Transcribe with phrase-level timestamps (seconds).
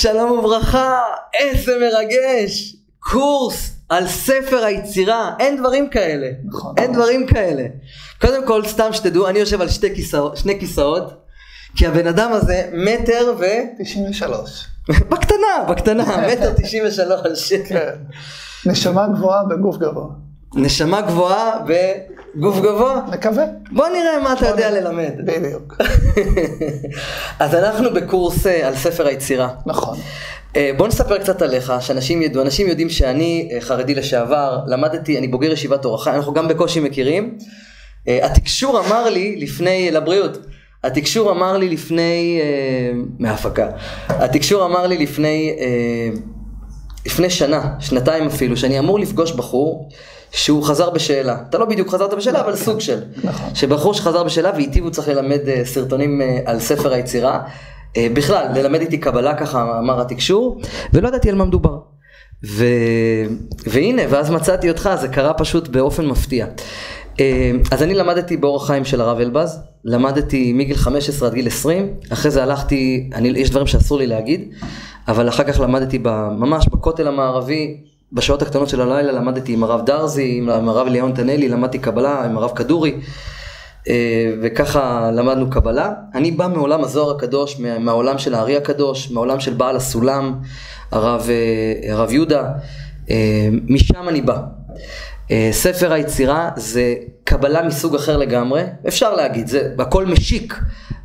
[0.00, 1.00] שלום וברכה,
[1.34, 2.76] איזה מרגש!
[2.98, 6.26] קורס על ספר היצירה, אין דברים כאלה.
[6.44, 6.74] נכון.
[6.78, 7.62] אין דברים כאלה.
[8.20, 11.12] קודם כל, סתם שתדעו, אני יושב על שתי כיסאות, שני כיסאות,
[11.76, 13.44] כי הבן אדם הזה מטר ו...
[13.78, 14.66] 93.
[15.10, 17.52] בקטנה, בקטנה, מטר תשעים ושלוש.
[17.52, 17.94] כן.
[18.66, 20.27] נשמה גבוהה בגוף גבוה.
[20.54, 23.00] נשמה גבוהה וגוף גבוה.
[23.12, 23.44] מקווה.
[23.72, 25.12] בוא נראה מה אתה יודע ללמד.
[25.24, 25.76] בדיוק.
[27.40, 29.48] אז אנחנו בקורס אה, על ספר היצירה.
[29.66, 29.98] נכון.
[30.56, 35.28] אה, בוא נספר קצת עליך, שאנשים ידעו, אנשים יודעים שאני אה, חרדי לשעבר, למדתי, אני
[35.28, 37.38] בוגר ישיבת אור החיים, אנחנו גם בקושי מכירים.
[38.22, 40.38] התקשור אמר לי לפני, לבריאות,
[40.84, 42.40] התקשור אמר לי לפני,
[43.18, 43.68] מההפקה,
[44.08, 45.56] התקשור אמר לי לפני,
[47.06, 49.88] לפני שנה, שנתיים אפילו, שאני אמור לפגוש בחור
[50.32, 51.36] שהוא חזר בשאלה.
[51.50, 53.00] אתה לא בדיוק חזרת בשאלה, אבל סוג של.
[53.24, 53.54] נכון.
[53.54, 57.40] שבחור שחזר בשאלה ואיתי הוא צריך ללמד אה, סרטונים אה, על ספר היצירה.
[57.96, 60.60] אה, בכלל, ללמד איתי קבלה ככה אמר התקשור,
[60.92, 61.78] ולא ידעתי על מה מדובר.
[62.46, 62.64] ו...
[63.66, 66.46] והנה, ואז מצאתי אותך, זה קרה פשוט באופן מפתיע.
[67.70, 72.30] אז אני למדתי באורח חיים של הרב אלבז, למדתי מגיל 15 עד גיל 20, אחרי
[72.30, 74.52] זה הלכתי, אני, יש דברים שאסור לי להגיד,
[75.08, 75.98] אבל אחר כך למדתי
[76.38, 77.76] ממש בכותל המערבי,
[78.12, 82.38] בשעות הקטנות של הלילה למדתי עם הרב דרזי, עם הרב אליהו נתנאלי, למדתי קבלה עם
[82.38, 82.94] הרב כדורי.
[83.88, 83.94] אה,
[84.42, 85.92] וככה למדנו קבלה.
[86.14, 90.34] אני בא מעולם הזוהר הקדוש, מה- מהעולם של הארי הקדוש, מהעולם של בעל הסולם,
[90.92, 92.44] הרב, אה, הרב יהודה,
[93.10, 94.38] אה, משם אני בא.
[95.52, 100.60] ספר היצירה זה קבלה מסוג אחר לגמרי, אפשר להגיד, זה הכל משיק,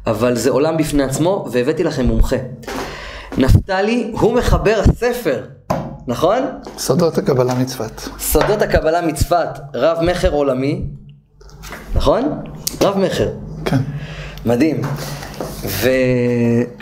[0.08, 2.36] אבל זה עולם בפני עצמו, והבאתי לכם מומחה.
[3.38, 5.44] נפתלי הוא מחבר הספר,
[6.08, 6.42] נכון?
[6.78, 8.10] סודות הקבלה מצוות.
[8.20, 10.86] סודות הקבלה מצוות, רב מכר עולמי,
[11.96, 12.42] נכון?
[12.82, 13.30] רב מכר,
[13.66, 13.78] כן.
[14.46, 14.82] מדהים.
[15.66, 15.90] ו...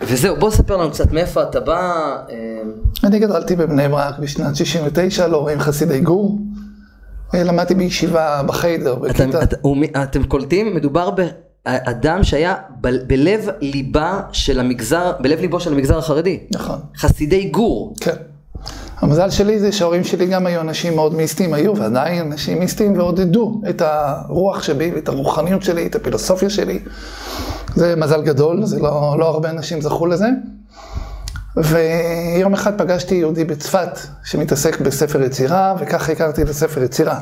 [0.04, 1.82] וזהו, בוא ספר לנו קצת מאיפה אתה בא.
[2.30, 2.36] אה,
[3.04, 6.38] אני גדלתי בבני ברק בשנת 69, לא רואים חסידי גור.
[7.36, 9.44] אה, למדתי בישיבה בחיידר, בכיתה.
[9.44, 10.76] את, הוא, אתם קולטים?
[10.76, 16.40] מדובר באדם שהיה ב, בלב ליבה של המגזר, בלב ליבו של המגזר החרדי.
[16.52, 16.80] נכון.
[16.98, 17.94] חסידי גור.
[18.00, 18.16] כן.
[19.02, 23.62] המזל שלי זה שההורים שלי גם היו אנשים מאוד מיסטיים, היו ועדיין אנשים מיסטיים ועודדו
[23.70, 26.80] את הרוח שבי ואת הרוחניות שלי, את הפילוסופיה שלי.
[27.76, 30.28] זה מזל גדול, זה לא, לא הרבה אנשים זכו לזה.
[31.58, 37.20] ויום אחד פגשתי יהודי בצפת שמתעסק בספר יצירה, וככה הכרתי לספר יצירה.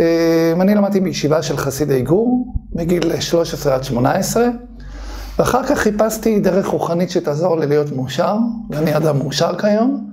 [0.00, 4.46] אה, אני למדתי בישיבה של חסידי גור, מגיל 13 עד 18,
[5.38, 8.36] ואחר כך חיפשתי דרך רוחנית שתעזור לי להיות מאושר,
[8.70, 10.10] ואני אדם מאושר כיום.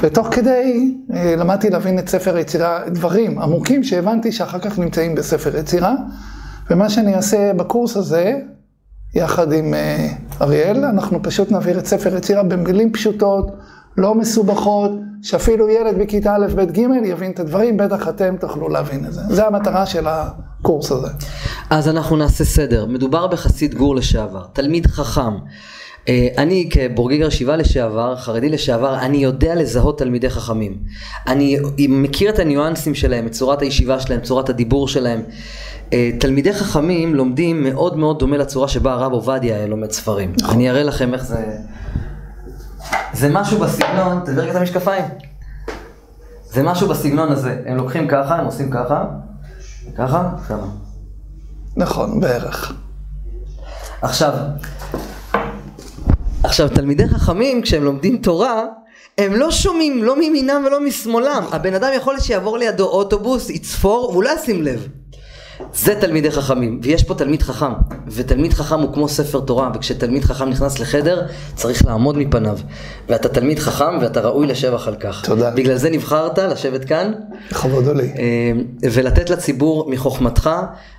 [0.00, 5.56] ותוך כדי אה, למדתי להבין את ספר היצירה, דברים עמוקים שהבנתי שאחר כך נמצאים בספר
[5.56, 5.94] יצירה.
[6.70, 8.34] ומה שאני אעשה בקורס הזה,
[9.14, 10.08] יחד עם אה,
[10.40, 13.56] אריאל, אנחנו פשוט נעביר את ספר יצירה במילים פשוטות,
[13.96, 14.90] לא מסובכות,
[15.22, 19.20] שאפילו ילד בכיתה א', ב', ג' יבין את הדברים, בטח אתם תוכלו להבין את זה.
[19.28, 21.08] זה המטרה של הקורס הזה.
[21.70, 22.86] אז אנחנו נעשה סדר.
[22.86, 25.34] מדובר בחסיד גור לשעבר, תלמיד חכם.
[26.08, 30.76] אה, אני כבוגר ישיבה לשעבר, חרדי לשעבר, אני יודע לזהות תלמידי חכמים.
[31.26, 31.58] אני
[31.88, 35.22] מכיר את הניואנסים שלהם, את צורת הישיבה שלהם, צורת הדיבור שלהם.
[35.92, 40.32] אה, תלמידי חכמים לומדים מאוד מאוד דומה לצורה שבה הרב עובדיה לומד ספרים.
[40.48, 41.56] אני אראה לכם איך זה...
[43.12, 45.04] זה משהו בסגנון, תדבר את המשקפיים.
[46.44, 47.62] זה משהו בסגנון הזה.
[47.66, 49.04] הם לוקחים ככה, הם עושים ככה,
[49.96, 50.66] ככה, ככה.
[51.76, 52.72] נכון, בערך.
[54.02, 54.32] עכשיו,
[56.46, 58.64] עכשיו תלמידי חכמים כשהם לומדים תורה
[59.18, 61.44] הם לא שומעים לא מימינם ולא משמאלם.
[61.52, 64.88] הבן אדם יכול שיעבור לידו אוטובוס יצפור והוא לא ישים לב
[65.74, 67.72] זה תלמידי חכמים ויש פה תלמיד חכם
[68.06, 72.58] ותלמיד חכם הוא כמו ספר תורה וכשתלמיד חכם נכנס לחדר צריך לעמוד מפניו
[73.08, 75.50] ואתה תלמיד חכם ואתה ראוי לשבח על כך תודה.
[75.50, 77.12] בגלל זה נבחרת לשבת כאן
[77.50, 78.12] לכבוד הוא לי.
[78.18, 78.52] אה,
[78.92, 80.50] ולתת לציבור מחוכמתך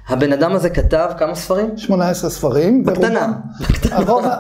[0.07, 1.77] הבן אדם הזה כתב כמה ספרים?
[1.77, 2.83] 18 ספרים.
[2.83, 3.33] בקטנה.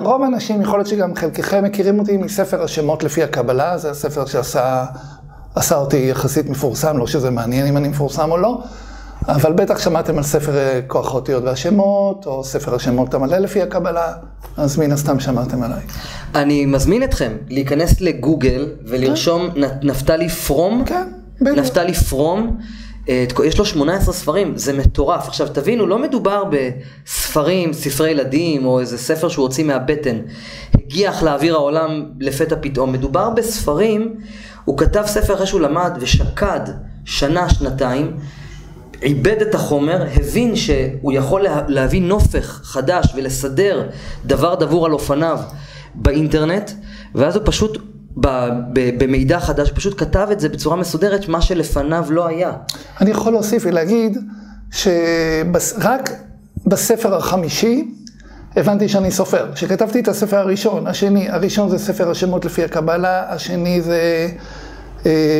[0.01, 4.85] רוב האנשים, יכול להיות שגם חלקכם מכירים אותי מספר השמות לפי הקבלה, זה הספר שעשה
[5.55, 8.61] עשה אותי יחסית מפורסם, לא שזה מעניין אם אני מפורסם או לא,
[9.27, 14.13] אבל בטח שמעתם על ספר אה, כוח האותיות והשמות, או ספר השמות המלא לפי הקבלה,
[14.57, 15.79] אז מן הסתם שמעתם עליי.
[16.35, 20.83] אני מזמין אתכם להיכנס לגוגל ולרשום נ- נפתלי פרום.
[20.85, 21.07] כן,
[21.41, 21.57] בדיוק.
[21.57, 22.57] נפתלי פרום.
[23.09, 25.27] אה, יש לו 18 ספרים, זה מטורף.
[25.27, 30.17] עכשיו תבינו, לא מדובר בספרים, ספרי ילדים, או איזה ספר שהוא הוציא מהבטן,
[30.75, 31.89] הגיח לאוויר העולם
[32.19, 32.91] לפתע פתאום.
[32.91, 34.13] מדובר בספרים,
[34.65, 36.59] הוא כתב ספר אחרי שהוא למד ושקד
[37.05, 38.11] שנה, שנתיים,
[39.01, 43.89] עיבד את החומר, הבין שהוא יכול לה, להביא נופך חדש ולסדר
[44.25, 45.39] דבר דבור על אופניו
[45.95, 46.71] באינטרנט,
[47.15, 47.77] ואז הוא פשוט,
[48.97, 52.51] במידע חדש, פשוט כתב את זה בצורה מסודרת, מה שלפניו לא היה.
[53.01, 54.17] אני יכול להוסיף ולהגיד
[54.71, 56.11] שרק
[56.65, 57.91] בספר החמישי
[58.55, 59.51] הבנתי שאני סופר.
[59.53, 64.29] כשכתבתי את הספר הראשון, השני, הראשון זה ספר השמות לפי הקבלה, השני זה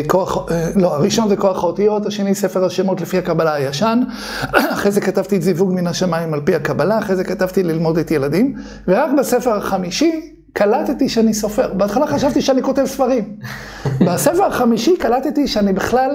[0.07, 3.99] כוח, אה, לא, הראשון זה כוח האותיות, השני ספר השמות לפי הקבלה הישן,
[4.73, 8.11] אחרי זה כתבתי את זיווג מן השמיים על פי הקבלה, אחרי זה כתבתי ללמוד את
[8.11, 8.55] ילדים,
[8.87, 11.73] ורק בספר החמישי קלטתי שאני סופר.
[11.73, 13.23] בהתחלה חשבתי שאני כותב ספרים.
[14.07, 16.11] בספר החמישי קלטתי שאני בכלל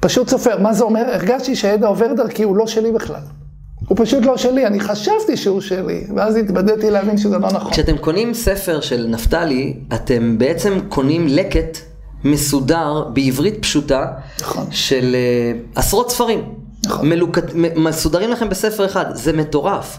[0.00, 0.58] פשוט סופר.
[0.58, 1.04] מה זה אומר?
[1.12, 3.20] הרגשתי שהידע עובר דרכי, הוא לא שלי בכלל.
[3.88, 7.72] הוא פשוט לא שלי, אני חשבתי שהוא שלי, ואז התבדיתי להבין שזה לא נכון.
[7.72, 11.78] כשאתם קונים ספר של נפתלי, אתם בעצם קונים לקט
[12.24, 14.06] מסודר בעברית פשוטה,
[14.40, 14.66] נכון.
[14.70, 15.16] של
[15.74, 16.44] uh, עשרות ספרים.
[16.86, 17.08] נכון.
[17.08, 19.98] מלוקט, מ- מסודרים לכם בספר אחד, זה מטורף.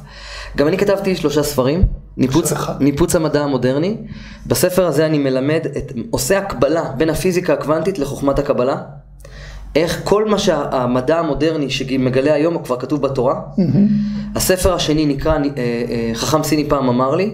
[0.58, 1.84] גם אני כתבתי שלושה ספרים,
[2.18, 2.54] ניפוץ.
[2.80, 3.98] ניפוץ המדע המודרני.
[4.48, 8.78] בספר הזה אני מלמד, את, עושה הקבלה בין הפיזיקה הקוונטית לחוכמת הקבלה.
[9.76, 13.42] איך כל מה שהמדע המודרני שמגלה היום הוא כבר כתוב בתורה.
[14.36, 17.32] הספר השני נקרא, אה, אה, חכם סיני פעם אמר לי,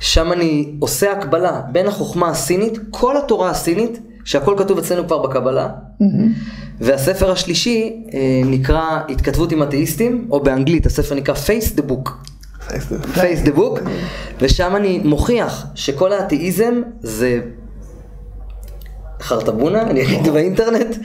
[0.00, 3.98] שם אני עושה הקבלה בין החוכמה הסינית, כל התורה הסינית,
[4.28, 5.68] שהכל כתוב אצלנו כבר בקבלה,
[6.80, 12.10] והספר השלישי אה, נקרא התכתבות עם אתאיסטים, או באנגלית הספר נקרא Face the Book.
[13.14, 13.80] Face the Book,
[14.40, 17.40] ושם אני מוכיח שכל האתאיזם זה
[19.20, 20.96] חרטבונה, אני אגיד באינטרנט.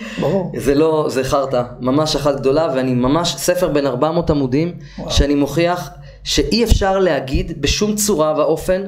[0.57, 4.71] זה לא, זה חרטא, ממש אחת גדולה, ואני ממש, ספר בין 400 עמודים,
[5.09, 5.89] שאני מוכיח
[6.23, 8.81] שאי אפשר להגיד בשום צורה ואופן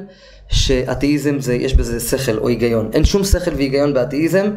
[0.48, 2.90] שאתאיזם זה, יש בזה שכל או היגיון.
[2.92, 4.50] אין שום שכל והיגיון באתאיזם,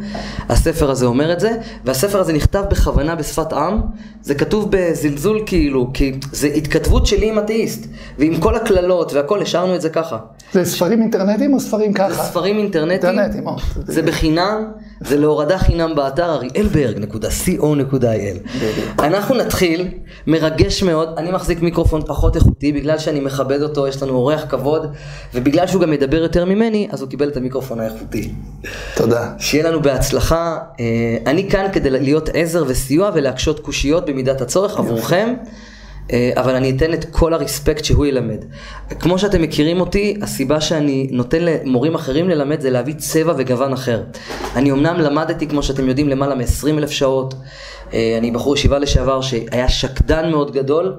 [0.50, 1.52] הספר הזה אומר את זה,
[1.86, 3.82] והספר הזה נכתב בכוונה בשפת עם,
[4.22, 7.88] זה כתוב בזלזול כאילו, כי זה התכתבות שלי עם אתאיסט,
[8.20, 10.18] ועם כל הקללות והכל, השארנו את זה ככה.
[10.54, 12.24] זה ספרים אינטרנטיים או ספרים זה ככה?
[12.24, 13.56] ספרים אינטרנטיים, אינטרנטיים, או.
[13.86, 18.60] זה בחינם, זה להורדה חינם באתר אריאלברג.co.il.
[19.00, 19.88] אנחנו נתחיל,
[20.28, 24.94] מרגש מאוד, אני מחזיק מיקרופון פחות איכותי בגלל שאני מכבד אותו, יש לנו אורח כבוד,
[25.34, 28.32] ובגלל שהוא גם מדבר יותר ממני, אז הוא קיבל את המיקרופון האיכותי.
[28.96, 29.32] תודה.
[29.40, 30.86] שיהיה לנו בהצלחה, אה,
[31.26, 35.34] אני כאן כדי להיות עזר וסיוע ולהקשות קושיות במידת הצורך עבורכם.
[36.14, 38.46] אה, אבל אני אתן את כל הרספקט שהוא ילמד.
[39.00, 44.04] כמו שאתם מכירים אותי, הסיבה שאני נותן למורים אחרים ללמד זה להביא צבע וגוון אחר.
[44.56, 47.34] אני אמנם למדתי, כמו שאתם יודעים, למעלה מ-20 אלף שעות.
[47.94, 50.96] אה, אני בחור ישיבה לשעבר שהיה שקדן מאוד גדול,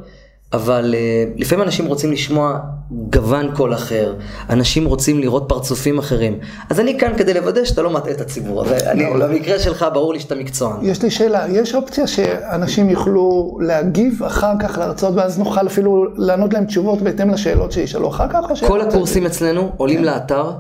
[0.53, 2.59] אבל uh, לפעמים אנשים רוצים לשמוע
[2.91, 4.15] גוון קול אחר,
[4.51, 6.39] אנשים רוצים לראות פרצופים אחרים.
[6.71, 10.21] אז אני כאן כדי לוודא שאתה לא מטעה את הציבור, ואני, במקרה שלך ברור לי
[10.21, 10.77] שאתה מקצוען.
[10.83, 16.53] יש לי שאלה, יש אופציה שאנשים יוכלו להגיב אחר כך להרצאות, ואז נוכל אפילו לענות
[16.53, 18.67] להם תשובות בהתאם לשאלות שישאלו אחר כך?
[18.67, 20.53] כל הקורסים אצלנו עולים לאתר,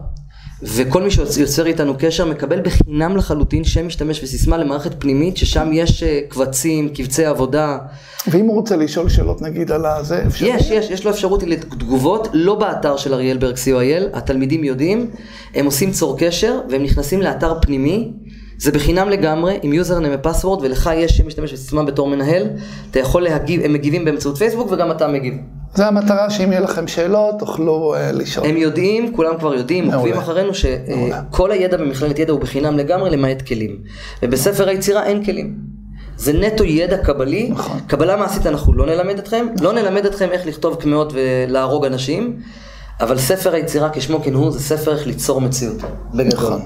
[0.62, 6.02] וכל מי שיוצר איתנו קשר מקבל בחינם לחלוטין שם משתמש וסיסמה למערכת פנימית, ששם יש
[6.02, 7.78] אה, קבצים, קבצי עבודה.
[8.28, 10.46] ואם הוא רוצה לשאול שאלות נגיד על הזה, אפשר?
[10.46, 15.10] יש, יש, יש לו אפשרות לתגובות, לא באתר של אריאל ברג co.il, התלמידים יודעים,
[15.54, 18.12] הם עושים צור קשר והם נכנסים לאתר פנימי,
[18.60, 22.46] זה בחינם לגמרי, עם יוזרנם ופסוורד, ולך יש שם משתמש וסיסמה בתור מנהל,
[22.90, 25.34] אתה יכול להגיב, הם מגיבים באמצעות פייסבוק וגם אתה מגיב.
[25.74, 28.46] זה המטרה, שאם יהיה לכם שאלות, תוכלו uh, לשאול.
[28.46, 29.98] הם יודעים, כולם כבר יודעים, מעולה.
[29.98, 30.54] עוקבים אחרינו.
[30.54, 33.76] שכל הידע במכללת ידע הוא בחינם לגמרי למעט כלים.
[34.22, 35.54] ובספר היצירה אין כלים.
[36.16, 37.78] זה נטו ידע קבלי, נכון.
[37.86, 42.36] קבלה מעשית אנחנו לא נלמד אתכם, לא נלמד אתכם איך לכתוב קמעות ולהרוג אנשים,
[43.00, 45.76] אבל ספר היצירה כשמו כן הוא, זה ספר איך ליצור מציאות,
[46.14, 46.38] בגדול.
[46.38, 46.60] נכון.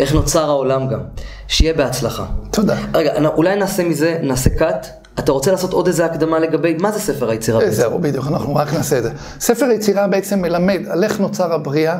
[0.00, 1.00] איך נוצר העולם גם.
[1.48, 2.24] שיהיה בהצלחה.
[2.50, 2.76] תודה.
[2.94, 4.86] רגע, אולי נעשה מזה, נעשה קאט.
[5.18, 7.60] אתה רוצה לעשות עוד איזה הקדמה לגבי מה זה ספר היצירה?
[7.60, 7.76] אה, בעצם?
[7.76, 9.10] זהו, בדיוק, אנחנו רק נעשה את זה.
[9.40, 11.98] ספר יצירה בעצם מלמד על איך נוצר הבריאה,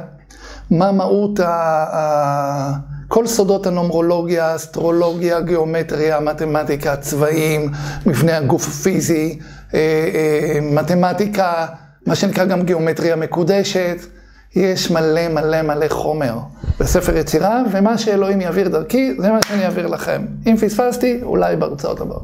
[0.70, 1.48] מה מהות ה...
[1.92, 2.72] ה...
[3.08, 7.70] כל סודות הנומרולוגיה, אסטרולוגיה, גיאומטריה, מתמטיקה, צבעים,
[8.06, 9.38] מבנה הגוף הפיזי,
[9.74, 9.78] אה,
[10.14, 11.66] אה, מתמטיקה,
[12.06, 13.96] מה שנקרא גם גיאומטריה מקודשת.
[14.56, 16.38] יש מלא מלא מלא חומר
[16.80, 20.26] בספר יצירה, ומה שאלוהים יעביר דרכי, זה מה שאני אעביר לכם.
[20.46, 22.22] אם פספסתי, אולי בהרצאות הבאות.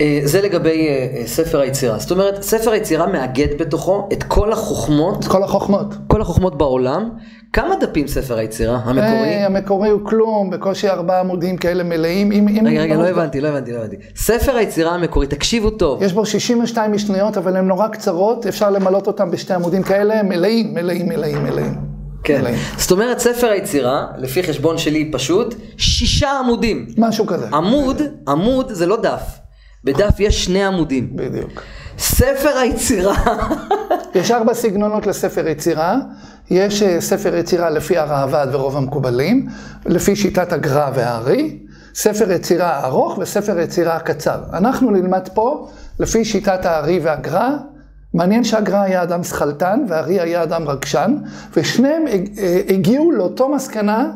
[0.00, 1.98] אה, זה לגבי אה, אה, ספר היצירה.
[1.98, 5.94] זאת אומרת, ספר היצירה מאגד בתוכו את כל החוכמות, את כל החוכמות.
[6.06, 7.10] כל החוכמות בעולם.
[7.52, 9.28] כמה דפים ספר היצירה המקורי?
[9.28, 12.32] אה, המקורי הוא כלום, בקושי ארבעה עמודים כאלה מלאים.
[12.32, 13.96] אם, אם, רגע, רגע, לא הבנתי, לא הבנתי, לא הבנתי.
[14.16, 16.02] ספר היצירה המקורי, תקשיבו טוב.
[16.02, 20.74] יש בו 62 משניות, אבל הן נורא קצרות, אפשר למלות אותן בשתי עמודים כאלה, מלאים,
[20.74, 21.74] מלאים, מלאים, מלאים.
[22.24, 22.40] כן.
[22.40, 22.58] מלאים.
[22.76, 26.86] זאת אומרת, ספר היצירה, לפי חשבון שלי פשוט, שישה עמודים.
[26.98, 27.46] משהו כזה.
[27.52, 29.38] עמוד, עמוד זה לא דף.
[29.84, 31.16] בדף יש שני עמודים.
[31.16, 31.62] בדיוק.
[31.98, 33.14] ספר היצירה.
[34.14, 35.96] יש ארבע סגנונות לספר יצירה.
[36.50, 39.46] יש אה, ספר יצירה לפי הראב"ד ורוב המקובלים,
[39.86, 41.58] לפי שיטת הגר"א והארי,
[41.94, 44.38] ספר יצירה ארוך וספר יצירה הקצר.
[44.52, 47.48] אנחנו נלמד פה לפי שיטת הארי והגר"א.
[48.14, 51.16] מעניין שהגר"א היה אדם שכלתן והארי היה אדם רגשן,
[51.56, 54.10] ושניהם אה, הגיעו לאותו מסקנה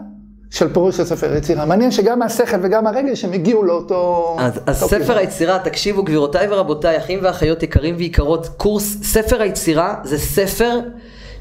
[0.53, 1.65] של פירוש של ספר יצירה.
[1.65, 4.37] מעניין שגם מהשכל וגם מהרגש הם הגיעו לאותו...
[4.39, 10.19] אז, אז ספר היצירה, תקשיבו גבירותיי ורבותיי, אחים ואחיות יקרים ויקרות, קורס ספר היצירה זה
[10.19, 10.81] ספר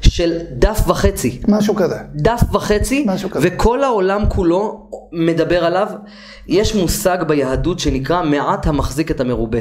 [0.00, 1.40] של דף וחצי.
[1.48, 1.96] משהו כזה.
[2.14, 3.48] דף וחצי, משהו כזה.
[3.48, 5.88] וכל העולם כולו מדבר עליו.
[6.48, 9.58] יש מושג ביהדות שנקרא מעט המחזיק את המרובה.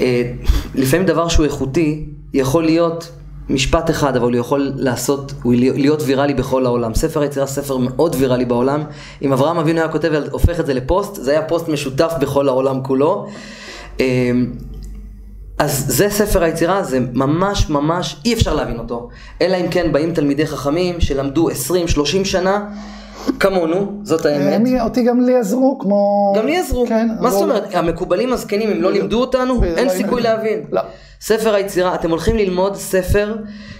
[0.00, 0.32] אה,
[0.74, 3.10] לפעמים דבר שהוא איכותי יכול להיות
[3.48, 6.94] משפט אחד, אבל הוא יכול לעשות, הוא להיות ויראלי בכל העולם.
[6.94, 8.84] ספר היצירה ספר מאוד ויראלי בעולם.
[9.22, 12.82] אם אברהם אבינו היה כותב, הופך את זה לפוסט, זה היה פוסט משותף בכל העולם
[12.82, 13.26] כולו.
[14.00, 14.32] אה,
[15.58, 19.08] אז זה ספר היצירה, זה ממש ממש אי אפשר להבין אותו.
[19.42, 21.52] אלא אם כן באים תלמידי חכמים שלמדו 20-30
[22.24, 22.66] שנה,
[23.40, 24.52] כמונו, זאת האמת.
[24.52, 26.32] אני, אותי גם לי עזרו, כמו...
[26.36, 26.86] גם לי עזרו.
[26.86, 29.60] כן, מה זאת אומרת, המקובלים הזקנים, הם לא לימדו אותנו?
[29.60, 30.22] ולא אין היינו סיכוי.
[30.22, 30.64] להבין.
[30.72, 30.80] לא.
[31.20, 33.36] ספר היצירה, אתם הולכים ללמוד ספר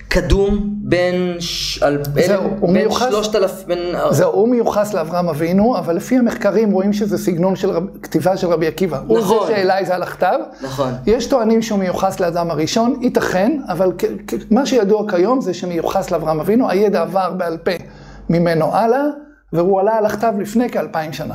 [0.08, 1.82] קדום בין ש-
[2.26, 3.78] זהו, הוא בין מיוחס- שלושת אלפים, בין...
[4.10, 8.46] זהו, הוא מיוחס לאברהם אבינו, אבל לפי המחקרים רואים שזה סגנון של רב, כתיבה של
[8.46, 9.00] רבי עקיבא.
[9.06, 9.46] הוא נכון.
[9.46, 10.38] זה שהעלה את זה על הכתב.
[10.62, 10.92] נכון.
[11.06, 16.10] יש טוענים שהוא מיוחס לאדם הראשון, ייתכן, אבל כ- כ- מה שידוע כיום זה שמיוחס
[16.10, 17.70] לאברהם אבינו, הידע עבר בעל פה
[18.30, 19.02] ממנו הלאה,
[19.52, 21.34] והוא עלה על הכתב לפני כאלפיים שנה.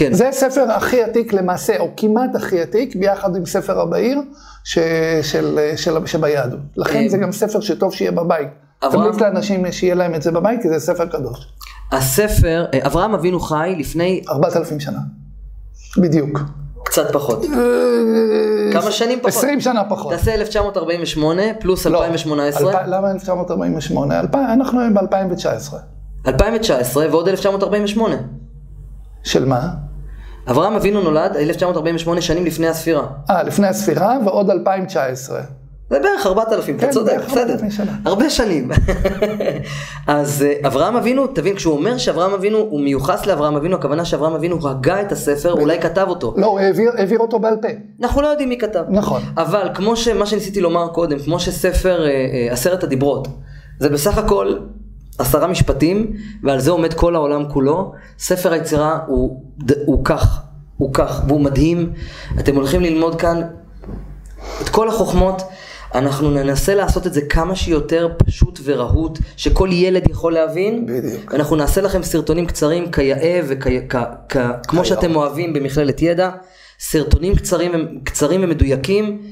[0.00, 0.12] כן.
[0.12, 4.20] זה הספר הכי עתיק למעשה, או כמעט הכי עתיק, ביחד עם ספר הבהיר
[4.64, 4.78] ש...
[5.22, 5.58] של...
[5.76, 6.06] של...
[6.06, 6.60] שביהדות.
[6.76, 8.48] לכן אה, זה גם ספר שטוב שיהיה בבית.
[8.86, 11.38] אברהם- תמליץ לאנשים שיהיה להם את זה בבית, כי זה ספר קדוש.
[11.92, 14.98] הספר, אה, אברהם אבינו חי לפני ארבעת אלפים שנה.
[15.98, 16.40] בדיוק.
[16.84, 17.44] קצת פחות.
[18.72, 19.28] כמה שנים פחות?
[19.34, 20.12] 20 שנה פחות.
[20.12, 21.98] תעשה 1948 פלוס לא.
[21.98, 24.20] 2018, אלפ- למה 1948?
[24.20, 25.74] אלפיים- אנחנו היום ב-2019.
[26.26, 28.16] 2019 ועוד 1948.
[29.24, 29.68] של מה?
[30.48, 33.06] אברהם אבינו נולד 1948 שנים לפני הספירה.
[33.30, 35.40] אה, לפני הספירה ועוד 2019.
[35.90, 37.40] זה בערך 4,000, אתה כן, צודק, בסדר.
[37.40, 37.92] 4,000 שנה.
[38.04, 38.70] הרבה שנים.
[40.06, 44.34] אז אה, אברהם אבינו, תבין, כשהוא אומר שאברהם אבינו, הוא מיוחס לאברהם אבינו, הכוונה שאברהם
[44.34, 46.34] אבינו הגה את הספר, אולי כתב אותו.
[46.36, 47.68] לא, הוא העביר, העביר אותו בעל פה.
[48.00, 48.84] אנחנו לא יודעים מי כתב.
[48.88, 49.22] נכון.
[49.36, 53.28] אבל כמו שמה שניסיתי לומר קודם, כמו שספר אה, אה, עשרת הדיברות,
[53.78, 54.54] זה בסך הכל
[55.20, 56.12] עשרה משפטים,
[56.42, 57.92] ועל זה עומד כל העולם כולו.
[58.18, 59.42] ספר היצירה הוא,
[59.86, 60.40] הוא כך,
[60.76, 61.92] הוא כך, והוא מדהים.
[62.38, 63.42] אתם הולכים ללמוד כאן
[64.62, 65.42] את כל החוכמות.
[65.94, 70.86] אנחנו ננסה לעשות את זה כמה שיותר פשוט ורהוט, שכל ילד יכול להבין.
[70.86, 71.34] בדיוק.
[71.34, 76.30] אנחנו נעשה לכם סרטונים קצרים כיאה וכמו שאתם אוהבים במכללת ידע,
[76.80, 79.22] סרטונים קצרים, קצרים ומדויקים.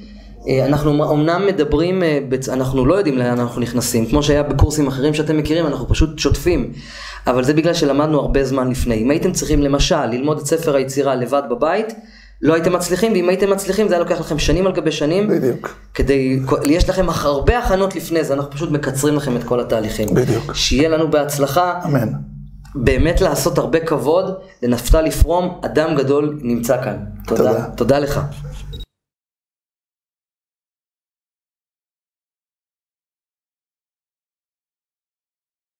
[0.49, 2.19] אה, אנחנו אמנם מדברים, אה,
[2.53, 6.73] אנחנו לא יודעים לאן אנחנו נכנסים, כמו שהיה בקורסים אחרים שאתם מכירים, אנחנו פשוט שוטפים.
[7.27, 8.95] אבל זה בגלל שלמדנו הרבה זמן לפני.
[8.95, 11.95] אם הייתם צריכים למשל ללמוד את ספר היצירה לבד בבית,
[12.43, 15.29] לא הייתם מצליחים, ואם הייתם מצליחים זה היה לוקח לכם שנים על גבי שנים.
[15.29, 15.75] בדיוק.
[15.95, 20.09] כדי, יש לכם הרבה הכנות לפני זה, אנחנו פשוט מקצרים לכם את כל התהליכים.
[20.15, 20.55] בדיוק.
[20.55, 22.09] שיהיה לנו בהצלחה, אמן.
[22.75, 26.97] באמת לעשות הרבה כבוד לנפתלי פרום, אדם גדול נמצא כאן.
[27.27, 27.53] תודה.
[27.53, 27.65] תודה.
[27.65, 28.21] תודה לך.